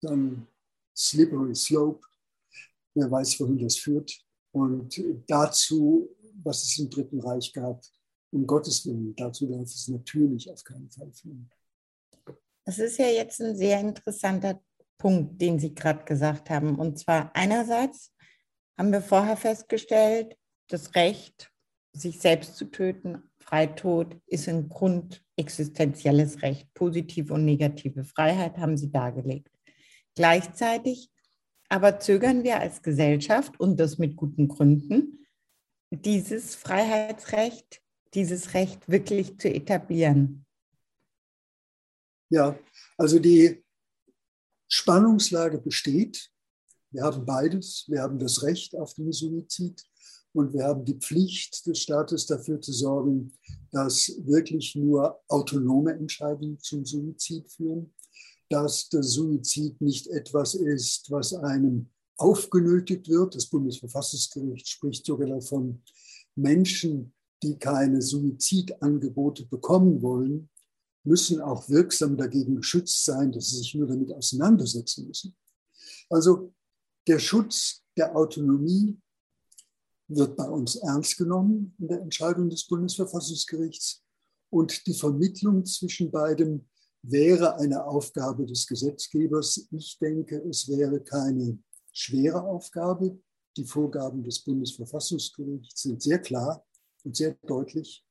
dann 0.00 0.46
slippery 0.96 1.54
slope. 1.54 2.06
Wer 2.94 3.10
weiß, 3.10 3.40
wohin 3.40 3.58
das 3.58 3.76
führt. 3.76 4.24
Und 4.52 5.02
dazu, 5.26 6.08
was 6.42 6.62
es 6.62 6.78
im 6.78 6.88
Dritten 6.88 7.20
Reich 7.20 7.52
gab, 7.52 7.82
um 8.30 8.46
Gottes 8.46 8.86
Willen, 8.86 9.14
dazu 9.16 9.46
darf 9.46 9.62
es 9.62 9.88
natürlich 9.88 10.50
auf 10.50 10.62
keinen 10.62 10.90
Fall 10.90 11.12
führen. 11.12 11.50
Das 12.64 12.78
ist 12.78 12.98
ja 12.98 13.06
jetzt 13.06 13.40
ein 13.40 13.56
sehr 13.56 13.80
interessanter 13.80 14.60
Punkt, 14.96 15.40
den 15.40 15.58
Sie 15.58 15.74
gerade 15.74 16.04
gesagt 16.04 16.50
haben. 16.50 16.78
Und 16.78 16.98
zwar 16.98 17.34
einerseits 17.34 18.12
haben 18.78 18.92
wir 18.92 19.02
vorher 19.02 19.36
festgestellt, 19.36 20.36
das 20.68 20.94
Recht, 20.94 21.50
sich 21.92 22.20
selbst 22.20 22.56
zu 22.56 22.66
töten, 22.66 23.30
Freitod, 23.46 24.16
ist 24.26 24.48
ein 24.48 24.68
grundexistenzielles 24.68 26.42
Recht. 26.42 26.72
Positive 26.74 27.32
und 27.34 27.44
negative 27.44 28.04
Freiheit 28.04 28.58
haben 28.58 28.76
Sie 28.76 28.90
dargelegt. 28.90 29.50
Gleichzeitig 30.14 31.10
aber 31.68 31.98
zögern 31.98 32.44
wir 32.44 32.60
als 32.60 32.82
Gesellschaft, 32.82 33.58
und 33.58 33.80
das 33.80 33.98
mit 33.98 34.16
guten 34.16 34.48
Gründen, 34.48 35.26
dieses 35.90 36.54
Freiheitsrecht 36.54 37.82
dieses 38.14 38.54
Recht 38.54 38.88
wirklich 38.88 39.38
zu 39.38 39.48
etablieren? 39.52 40.46
Ja, 42.30 42.58
also 42.96 43.18
die 43.18 43.64
Spannungslage 44.68 45.58
besteht. 45.58 46.30
Wir 46.90 47.02
haben 47.02 47.26
beides. 47.26 47.84
Wir 47.88 48.02
haben 48.02 48.18
das 48.18 48.42
Recht 48.42 48.74
auf 48.76 48.94
den 48.94 49.12
Suizid 49.12 49.84
und 50.34 50.52
wir 50.52 50.64
haben 50.64 50.84
die 50.84 50.98
Pflicht 50.98 51.66
des 51.66 51.80
Staates 51.80 52.26
dafür 52.26 52.60
zu 52.60 52.72
sorgen, 52.72 53.32
dass 53.70 54.12
wirklich 54.24 54.74
nur 54.74 55.20
autonome 55.28 55.92
Entscheidungen 55.92 56.58
zum 56.58 56.84
Suizid 56.84 57.50
führen, 57.50 57.94
dass 58.50 58.88
der 58.88 59.02
Suizid 59.02 59.80
nicht 59.80 60.08
etwas 60.08 60.54
ist, 60.54 61.10
was 61.10 61.34
einem 61.34 61.88
aufgenötigt 62.16 63.08
wird. 63.08 63.34
Das 63.34 63.46
Bundesverfassungsgericht 63.46 64.68
spricht 64.68 65.06
sogar 65.06 65.28
davon, 65.28 65.82
Menschen 66.34 67.14
die 67.44 67.58
keine 67.58 68.00
Suizidangebote 68.00 69.44
bekommen 69.44 70.00
wollen, 70.02 70.48
müssen 71.04 71.40
auch 71.42 71.68
wirksam 71.68 72.16
dagegen 72.16 72.56
geschützt 72.56 73.04
sein, 73.04 73.30
dass 73.30 73.50
sie 73.50 73.58
sich 73.58 73.74
nur 73.74 73.86
damit 73.86 74.10
auseinandersetzen 74.12 75.06
müssen. 75.06 75.36
Also 76.08 76.54
der 77.06 77.18
Schutz 77.18 77.82
der 77.96 78.16
Autonomie 78.16 78.98
wird 80.08 80.36
bei 80.36 80.48
uns 80.48 80.76
ernst 80.76 81.16
genommen 81.16 81.74
in 81.78 81.88
der 81.88 82.00
Entscheidung 82.00 82.50
des 82.50 82.66
Bundesverfassungsgerichts 82.66 84.02
und 84.50 84.86
die 84.86 84.94
Vermittlung 84.94 85.64
zwischen 85.64 86.10
beidem 86.10 86.68
wäre 87.02 87.56
eine 87.56 87.84
Aufgabe 87.84 88.46
des 88.46 88.66
Gesetzgebers. 88.66 89.66
Ich 89.70 89.98
denke, 89.98 90.42
es 90.48 90.68
wäre 90.68 91.00
keine 91.00 91.58
schwere 91.92 92.42
Aufgabe. 92.42 93.18
Die 93.56 93.64
Vorgaben 93.64 94.22
des 94.22 94.40
Bundesverfassungsgerichts 94.40 95.82
sind 95.82 96.02
sehr 96.02 96.18
klar 96.20 96.64
und 97.04 97.16
sehr 97.16 97.36
deutlich. 97.46 98.04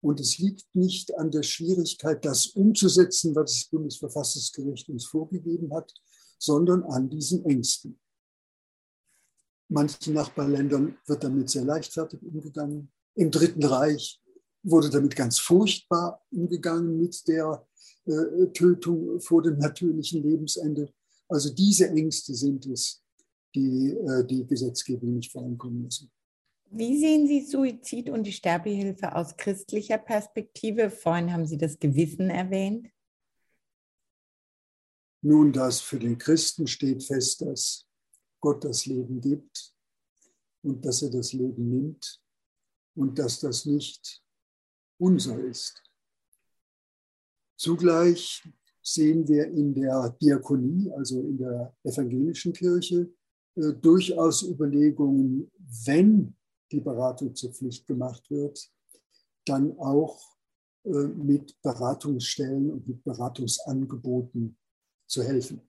Und 0.00 0.20
es 0.20 0.38
liegt 0.38 0.64
nicht 0.74 1.16
an 1.18 1.30
der 1.30 1.42
Schwierigkeit, 1.42 2.24
das 2.24 2.46
umzusetzen, 2.48 3.34
was 3.34 3.52
das 3.52 3.68
Bundesverfassungsgericht 3.70 4.88
uns 4.88 5.06
vorgegeben 5.06 5.72
hat, 5.74 5.92
sondern 6.38 6.82
an 6.84 7.08
diesen 7.08 7.44
Ängsten. 7.44 7.98
Manchen 9.68 10.14
Nachbarländern 10.14 10.96
wird 11.06 11.24
damit 11.24 11.50
sehr 11.50 11.64
leichtfertig 11.64 12.22
umgegangen. 12.22 12.90
Im 13.14 13.30
Dritten 13.30 13.64
Reich 13.64 14.20
wurde 14.62 14.90
damit 14.90 15.16
ganz 15.16 15.38
furchtbar 15.38 16.24
umgegangen 16.30 16.98
mit 16.98 17.26
der 17.28 17.66
äh, 18.06 18.46
Tötung 18.52 19.20
vor 19.20 19.42
dem 19.42 19.58
natürlichen 19.58 20.22
Lebensende. 20.22 20.92
Also 21.28 21.52
diese 21.52 21.88
Ängste 21.88 22.34
sind 22.34 22.66
es, 22.66 23.02
die 23.54 23.90
äh, 23.90 24.24
die 24.24 24.46
Gesetzgebung 24.46 25.14
nicht 25.14 25.32
vorankommen 25.32 25.84
lassen. 25.84 26.10
Wie 26.70 26.98
sehen 26.98 27.26
Sie 27.26 27.44
Suizid 27.44 28.10
und 28.10 28.24
die 28.24 28.32
Sterbehilfe 28.32 29.14
aus 29.14 29.36
christlicher 29.36 29.98
Perspektive? 29.98 30.90
Vorhin 30.90 31.32
haben 31.32 31.46
Sie 31.46 31.58
das 31.58 31.78
Gewissen 31.78 32.28
erwähnt. 32.28 32.88
Nun, 35.22 35.52
das 35.52 35.80
für 35.80 35.98
den 35.98 36.18
Christen 36.18 36.66
steht 36.66 37.02
fest, 37.02 37.40
dass 37.40 37.85
Gott 38.46 38.62
das 38.62 38.86
Leben 38.86 39.20
gibt 39.20 39.74
und 40.62 40.84
dass 40.84 41.02
er 41.02 41.10
das 41.10 41.32
Leben 41.32 41.68
nimmt 41.68 42.22
und 42.94 43.18
dass 43.18 43.40
das 43.40 43.66
nicht 43.66 44.22
unser 45.00 45.36
ist. 45.40 45.82
Zugleich 47.58 48.48
sehen 48.80 49.26
wir 49.26 49.48
in 49.48 49.74
der 49.74 50.10
Diakonie, 50.22 50.92
also 50.92 51.22
in 51.22 51.38
der 51.38 51.76
evangelischen 51.82 52.52
Kirche, 52.52 53.12
äh, 53.56 53.72
durchaus 53.72 54.44
Überlegungen, 54.44 55.50
wenn 55.84 56.36
die 56.70 56.80
Beratung 56.80 57.34
zur 57.34 57.52
Pflicht 57.52 57.84
gemacht 57.84 58.30
wird, 58.30 58.70
dann 59.44 59.76
auch 59.80 60.20
äh, 60.84 61.08
mit 61.30 61.60
Beratungsstellen 61.62 62.70
und 62.70 62.86
mit 62.86 63.02
Beratungsangeboten 63.02 64.56
zu 65.08 65.24
helfen. 65.24 65.65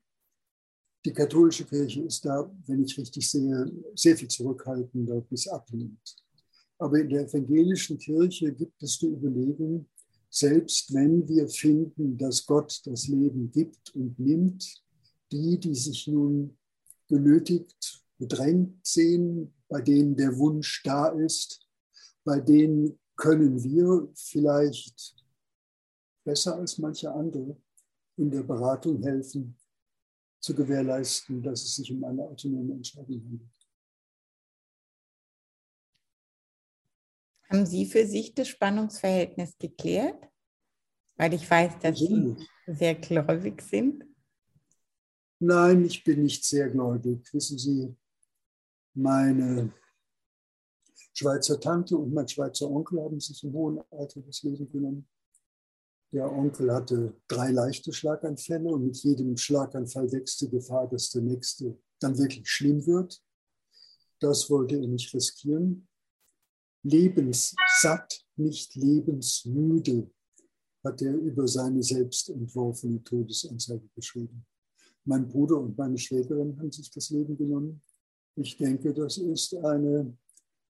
Die 1.07 1.13
katholische 1.13 1.63
Kirche 1.63 2.01
ist 2.01 2.25
da, 2.25 2.51
wenn 2.65 2.83
ich 2.83 2.97
richtig 2.97 3.31
sehe, 3.31 3.71
sehr 3.95 4.17
viel 4.17 4.27
zurückhaltender 4.27 5.21
bis 5.21 5.47
ablehnend. 5.47 6.17
Aber 6.77 6.99
in 6.99 7.07
der 7.07 7.21
evangelischen 7.21 7.97
Kirche 7.97 8.51
gibt 8.51 8.83
es 8.83 8.99
die 8.99 9.07
Überlegung, 9.07 9.87
selbst 10.29 10.93
wenn 10.93 11.25
wir 11.25 11.47
finden, 11.47 12.17
dass 12.17 12.45
Gott 12.45 12.81
das 12.83 13.07
Leben 13.07 13.49
gibt 13.49 13.95
und 13.95 14.19
nimmt, 14.19 14.83
die, 15.31 15.57
die 15.57 15.75
sich 15.75 16.07
nun 16.07 16.57
genötigt, 17.07 18.03
bedrängt 18.17 18.85
sehen, 18.85 19.53
bei 19.69 19.79
denen 19.79 20.13
der 20.13 20.37
Wunsch 20.37 20.83
da 20.83 21.07
ist, 21.07 21.65
bei 22.25 22.41
denen 22.41 22.99
können 23.15 23.63
wir 23.63 24.09
vielleicht 24.13 25.15
besser 26.25 26.57
als 26.57 26.77
manche 26.79 27.09
andere 27.13 27.55
in 28.17 28.29
der 28.29 28.43
Beratung 28.43 29.01
helfen, 29.03 29.56
zu 30.39 30.55
gewährleisten, 30.55 31.41
dass 31.41 31.63
es 31.63 31.75
sich 31.75 31.91
um 31.91 32.03
eine 32.03 32.23
autonome 32.23 32.73
Entscheidung 32.73 33.21
handelt. 33.23 33.49
Haben 37.49 37.65
Sie 37.65 37.85
für 37.85 38.05
sich 38.05 38.33
das 38.33 38.49
Spannungsverhältnis 38.49 39.57
geklärt? 39.57 40.27
Weil 41.15 41.33
ich 41.33 41.49
weiß, 41.49 41.79
dass 41.79 41.97
Sie 41.97 42.35
sehr 42.67 42.95
gläubig 42.95 43.61
sind. 43.61 44.03
Nein, 45.39 45.85
ich 45.85 46.03
bin 46.03 46.23
nicht 46.23 46.43
sehr 46.43 46.69
gläubig. 46.69 47.31
Wissen 47.33 47.57
Sie, 47.57 47.95
meine 48.93 49.71
Schweizer 51.13 51.59
Tante 51.59 51.97
und 51.97 52.13
mein 52.13 52.27
Schweizer 52.27 52.69
Onkel 52.69 53.01
haben 53.01 53.19
sich 53.19 53.43
im 53.43 53.53
hohen 53.53 53.81
Alter 53.91 54.21
das 54.21 54.43
Leben 54.43 54.69
genommen. 54.69 55.07
Der 56.13 56.31
Onkel 56.31 56.73
hatte 56.73 57.13
drei 57.27 57.51
leichte 57.51 57.91
Schlaganfälle 57.91 58.69
und 58.69 58.85
mit 58.85 58.97
jedem 58.97 59.35
Schlaganfall 59.35 60.11
wächst 60.11 60.41
die 60.41 60.49
Gefahr, 60.49 60.87
dass 60.87 61.09
der 61.09 61.21
nächste 61.21 61.77
dann 61.99 62.17
wirklich 62.17 62.47
schlimm 62.47 62.85
wird. 62.85 63.21
Das 64.19 64.49
wollte 64.49 64.75
er 64.75 64.87
nicht 64.87 65.13
riskieren 65.13 65.87
lebenssatt, 66.87 68.25
nicht 68.35 68.75
lebensmüde, 68.75 70.09
hat 70.83 71.01
er 71.01 71.13
über 71.15 71.47
seine 71.47 71.83
selbst 71.83 72.29
entworfene 72.29 73.03
Todesanzeige 73.03 73.87
geschrieben. 73.95 74.45
Mein 75.03 75.27
Bruder 75.27 75.59
und 75.59 75.77
meine 75.77 75.97
Schwägerin 75.97 76.57
haben 76.57 76.71
sich 76.71 76.89
das 76.91 77.09
Leben 77.09 77.37
genommen. 77.37 77.81
Ich 78.35 78.57
denke, 78.57 78.93
das 78.93 79.17
ist 79.17 79.55
eine 79.55 80.17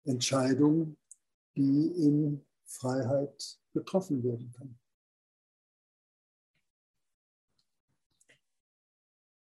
Entscheidung, 0.06 0.96
die 1.56 1.88
in 1.88 2.46
Freiheit 2.66 3.60
getroffen 3.74 4.24
werden 4.24 4.52
kann. 4.52 4.78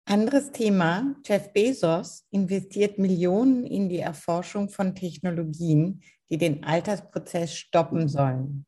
Anderes 0.09 0.51
Thema. 0.51 1.15
Jeff 1.23 1.53
Bezos 1.53 2.25
investiert 2.31 2.97
Millionen 2.97 3.63
in 3.63 3.89
die 3.89 3.99
Erforschung 3.99 4.67
von 4.67 4.95
Technologien, 4.95 6.01
die 6.31 6.39
den 6.39 6.63
Altersprozess 6.63 7.53
stoppen 7.53 8.09
sollen. 8.09 8.65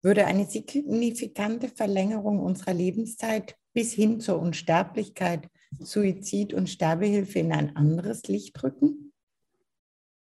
Würde 0.00 0.26
eine 0.26 0.46
signifikante 0.46 1.68
Verlängerung 1.68 2.38
unserer 2.38 2.72
Lebenszeit 2.72 3.56
bis 3.72 3.92
hin 3.94 4.20
zur 4.20 4.38
Unsterblichkeit, 4.38 5.48
Suizid 5.80 6.54
und 6.54 6.70
Sterbehilfe 6.70 7.40
in 7.40 7.50
ein 7.50 7.74
anderes 7.74 8.22
Licht 8.28 8.62
rücken? 8.62 9.12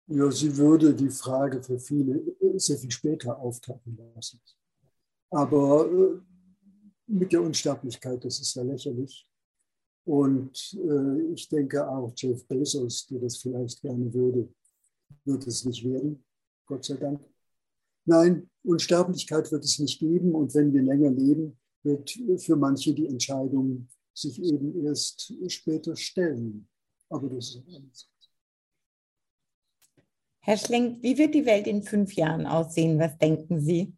Ja, 0.08 0.32
sie 0.32 0.58
würde 0.58 0.96
die 0.96 1.12
Frage 1.12 1.62
für 1.62 1.78
viele 1.78 2.20
sehr 2.56 2.80
viel 2.80 2.90
später 2.90 3.38
auftauchen 3.38 3.96
lassen. 4.16 4.42
Aber 5.30 5.86
äh, 5.86 6.20
mit 7.06 7.32
der 7.32 7.44
Unsterblichkeit, 7.44 8.26
das 8.26 8.40
ist 8.40 8.56
ja 8.56 8.64
lächerlich. 8.64 9.29
Und 10.06 10.74
äh, 10.74 11.34
ich 11.34 11.48
denke 11.50 11.88
auch 11.88 12.12
Jeff 12.16 12.46
Bezos, 12.48 13.06
der 13.08 13.20
das 13.20 13.38
vielleicht 13.38 13.82
gerne 13.82 14.12
würde, 14.14 14.50
wird 15.26 15.46
es 15.48 15.66
nicht 15.66 15.84
werden, 15.84 16.24
Gott 16.66 16.86
sei 16.86 16.96
Dank. 16.96 17.22
Nein, 18.06 18.50
Unsterblichkeit 18.64 19.52
wird 19.52 19.64
es 19.64 19.78
nicht 19.80 20.00
geben. 20.00 20.34
Und 20.34 20.54
wenn 20.56 20.74
wir 20.74 20.82
länger 20.82 21.12
leben, 21.12 21.60
wird 21.84 22.10
für 22.38 22.56
manche 22.56 22.94
die 22.94 23.08
Entscheidung 23.08 23.88
sich 24.14 24.42
eben 24.42 24.84
erst 24.84 25.34
später 25.48 25.96
stellen. 25.96 26.68
Aber 27.10 27.30
das 27.30 27.56
ist 27.56 27.64
alles. 27.68 28.12
Herr 30.42 30.58
Schlenk, 30.58 31.04
wie 31.04 31.18
wird 31.18 31.36
die 31.36 31.46
Welt 31.46 31.68
in 31.68 31.84
fünf 31.84 32.14
Jahren 32.14 32.48
aussehen? 32.48 32.98
Was 33.00 33.18
denken 33.18 33.62
Sie? 33.62 33.96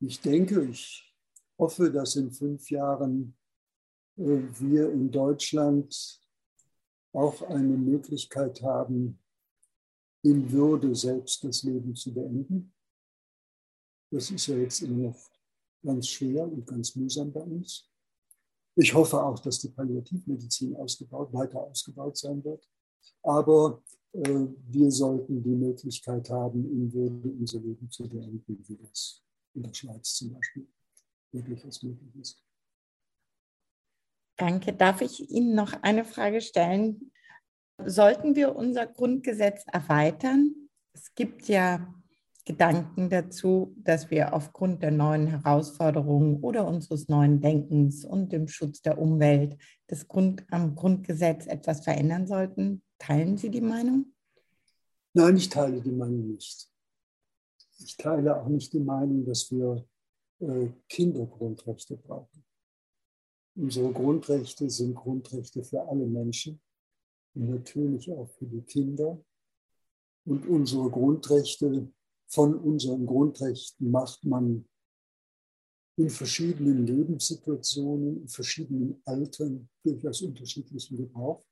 Ich 0.00 0.20
denke, 0.20 0.64
ich 0.64 1.13
hoffe, 1.58 1.90
dass 1.90 2.16
in 2.16 2.30
fünf 2.30 2.70
Jahren 2.70 3.36
wir 4.16 4.92
in 4.92 5.10
Deutschland 5.10 6.20
auch 7.12 7.42
eine 7.42 7.76
Möglichkeit 7.76 8.62
haben, 8.62 9.18
in 10.22 10.50
Würde 10.50 10.94
selbst 10.94 11.44
das 11.44 11.62
Leben 11.62 11.94
zu 11.94 12.12
beenden. 12.12 12.72
Das 14.10 14.30
ist 14.30 14.46
ja 14.46 14.56
jetzt 14.56 14.80
immer 14.82 15.08
noch 15.08 15.30
ganz 15.82 16.08
schwer 16.08 16.44
und 16.44 16.66
ganz 16.66 16.94
mühsam 16.96 17.32
bei 17.32 17.42
uns. 17.42 17.90
Ich 18.76 18.92
hoffe 18.94 19.22
auch, 19.22 19.38
dass 19.38 19.60
die 19.60 19.68
Palliativmedizin 19.68 20.74
ausgebaut, 20.76 21.32
weiter 21.32 21.60
ausgebaut 21.60 22.16
sein 22.16 22.42
wird. 22.44 22.68
Aber 23.22 23.82
äh, 24.12 24.46
wir 24.68 24.90
sollten 24.90 25.42
die 25.42 25.54
Möglichkeit 25.54 26.28
haben, 26.30 26.64
in 26.64 26.92
Würde 26.92 27.28
unser 27.28 27.60
Leben 27.60 27.90
zu 27.90 28.08
beenden, 28.08 28.64
wie 28.66 28.76
das 28.76 29.22
in 29.54 29.62
der 29.62 29.74
Schweiz 29.74 30.14
zum 30.14 30.32
Beispiel 30.32 30.66
wirklich 31.34 31.64
als 31.64 31.82
möglich 31.82 32.14
ist. 32.16 32.42
Danke. 34.36 34.72
Darf 34.72 35.00
ich 35.00 35.30
Ihnen 35.30 35.54
noch 35.54 35.74
eine 35.82 36.04
Frage 36.04 36.40
stellen? 36.40 37.12
Sollten 37.84 38.36
wir 38.36 38.56
unser 38.56 38.86
Grundgesetz 38.86 39.64
erweitern? 39.66 40.54
Es 40.92 41.14
gibt 41.14 41.48
ja 41.48 41.92
Gedanken 42.44 43.08
dazu, 43.08 43.74
dass 43.78 44.10
wir 44.10 44.34
aufgrund 44.34 44.82
der 44.82 44.90
neuen 44.90 45.26
Herausforderungen 45.28 46.40
oder 46.42 46.66
unseres 46.66 47.08
neuen 47.08 47.40
Denkens 47.40 48.04
und 48.04 48.32
dem 48.32 48.48
Schutz 48.48 48.82
der 48.82 48.98
Umwelt 48.98 49.56
das 49.86 50.08
Grund, 50.08 50.44
am 50.50 50.74
Grundgesetz 50.74 51.46
etwas 51.46 51.82
verändern 51.82 52.26
sollten. 52.26 52.82
Teilen 52.98 53.38
Sie 53.38 53.50
die 53.50 53.60
Meinung? 53.60 54.12
Nein, 55.14 55.36
ich 55.36 55.48
teile 55.48 55.80
die 55.80 55.90
Meinung 55.90 56.32
nicht. 56.32 56.68
Ich 57.78 57.96
teile 57.96 58.40
auch 58.40 58.48
nicht 58.48 58.72
die 58.72 58.80
Meinung, 58.80 59.24
dass 59.24 59.50
wir 59.50 59.84
äh, 60.48 60.72
Kindergrundrechte 60.88 61.96
brauchen. 61.96 62.44
Unsere 63.56 63.92
Grundrechte 63.92 64.68
sind 64.68 64.94
Grundrechte 64.94 65.62
für 65.62 65.86
alle 65.88 66.06
Menschen 66.06 66.60
und 67.34 67.50
natürlich 67.50 68.10
auch 68.10 68.28
für 68.30 68.46
die 68.46 68.62
Kinder. 68.62 69.22
Und 70.26 70.46
unsere 70.46 70.90
Grundrechte, 70.90 71.88
von 72.26 72.54
unseren 72.56 73.06
Grundrechten 73.06 73.90
macht 73.90 74.24
man 74.24 74.66
in 75.96 76.10
verschiedenen 76.10 76.86
Lebenssituationen, 76.86 78.22
in 78.22 78.28
verschiedenen 78.28 79.00
Altern 79.04 79.68
durchaus 79.84 80.22
unterschiedlichen 80.22 80.96
Gebrauch. 80.96 81.44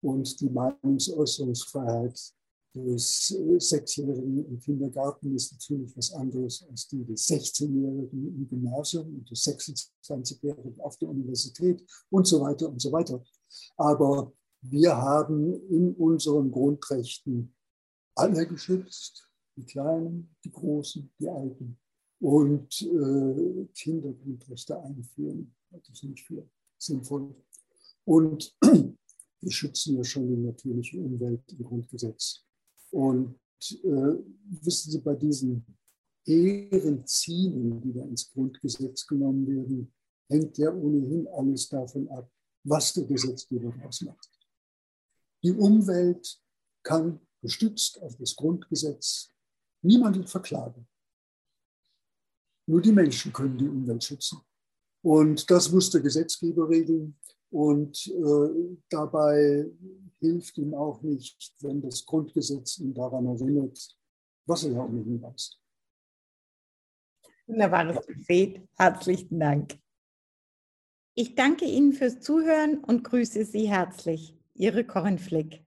Und 0.00 0.40
die 0.40 0.48
Meinungsäußerungsfreiheit 0.48 2.34
des 2.74 3.28
Sechsjährigen 3.58 4.46
im 4.46 4.58
Kindergarten 4.58 5.34
ist 5.34 5.52
natürlich 5.52 5.96
was 5.96 6.12
anderes 6.12 6.66
als 6.68 6.88
die 6.88 7.04
des 7.04 7.28
16-Jährigen 7.28 8.36
im 8.36 8.48
Gymnasium 8.48 9.06
und 9.06 9.30
des 9.30 9.44
26-Jährigen 9.46 10.80
auf 10.80 10.96
der 10.98 11.08
Universität 11.08 11.84
und 12.10 12.26
so 12.26 12.40
weiter 12.40 12.68
und 12.68 12.80
so 12.80 12.90
weiter. 12.90 13.22
Aber 13.76 14.32
wir 14.62 14.96
haben 14.96 15.54
in 15.68 15.94
unseren 15.94 16.50
Grundrechten 16.50 17.54
alle 18.16 18.46
geschützt, 18.46 19.28
die 19.56 19.64
Kleinen, 19.64 20.34
die 20.44 20.50
Großen, 20.50 21.12
die 21.18 21.28
Alten. 21.28 21.78
Und 22.20 22.80
äh, 22.82 23.66
Kindergrundrechte 23.74 24.80
einführen, 24.80 25.54
halte 25.70 25.92
ich 25.92 26.02
nicht 26.04 26.26
für 26.26 26.48
sinnvoll. 26.78 27.34
Und 28.04 28.56
wir 28.62 29.50
schützen 29.50 29.96
ja 29.96 30.04
schon 30.04 30.28
die 30.28 30.36
natürliche 30.36 30.98
Umwelt 30.98 31.42
im 31.52 31.64
Grundgesetz. 31.64 32.44
Und 32.94 33.40
äh, 33.60 34.22
wissen 34.62 34.92
Sie, 34.92 35.00
bei 35.00 35.16
diesen 35.16 35.66
Ehrenzielen, 36.24 37.80
die 37.80 37.92
da 37.92 38.04
ins 38.04 38.30
Grundgesetz 38.30 39.04
genommen 39.04 39.44
werden, 39.48 39.92
hängt 40.28 40.56
ja 40.58 40.72
ohnehin 40.72 41.26
alles 41.26 41.68
davon 41.68 42.08
ab, 42.08 42.30
was 42.62 42.92
der 42.92 43.04
Gesetzgeber 43.04 43.72
daraus 43.72 44.00
macht. 44.02 44.30
Die 45.42 45.50
Umwelt 45.50 46.40
kann 46.84 47.18
gestützt 47.42 48.00
auf 48.00 48.16
das 48.16 48.36
Grundgesetz 48.36 49.34
niemanden 49.82 50.28
verklagen. 50.28 50.86
Nur 52.66 52.80
die 52.80 52.92
Menschen 52.92 53.32
können 53.32 53.58
die 53.58 53.68
Umwelt 53.68 54.04
schützen. 54.04 54.38
Und 55.02 55.50
das 55.50 55.68
muss 55.72 55.90
der 55.90 56.00
Gesetzgeber 56.00 56.68
regeln. 56.68 57.18
Und 57.54 58.08
äh, 58.08 58.76
dabei 58.88 59.70
hilft 60.18 60.58
ihm 60.58 60.74
auch 60.74 61.00
nicht, 61.02 61.54
wenn 61.60 61.80
das 61.80 62.04
Grundgesetz 62.04 62.78
ihn 62.78 62.92
daran 62.92 63.26
erinnert, 63.26 63.96
was 64.44 64.64
er 64.64 64.72
ja 64.72 64.84
ohnehin 64.84 65.22
weiß. 65.22 65.56
Wunderbares 67.46 68.04
Gebet. 68.08 68.68
Herzlichen 68.76 69.38
Dank. 69.38 69.78
Ich 71.14 71.36
danke 71.36 71.64
Ihnen 71.64 71.92
fürs 71.92 72.18
Zuhören 72.18 72.82
und 72.82 73.04
grüße 73.04 73.44
Sie 73.44 73.68
herzlich. 73.68 74.36
Ihre 74.54 74.82
Corinne 74.82 75.18
Flick. 75.18 75.64